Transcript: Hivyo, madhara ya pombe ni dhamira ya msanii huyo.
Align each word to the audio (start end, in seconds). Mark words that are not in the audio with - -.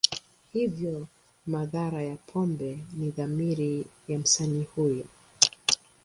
Hivyo, 0.53 1.07
madhara 1.45 2.01
ya 2.01 2.15
pombe 2.15 2.85
ni 2.93 3.11
dhamira 3.11 3.83
ya 4.07 4.19
msanii 4.19 4.63
huyo. 4.75 5.05